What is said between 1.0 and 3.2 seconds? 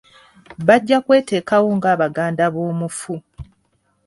kweteekawo nga baganda b'omufu.